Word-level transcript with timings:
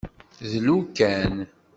Dlu 0.51 0.77
kan. 0.97 1.33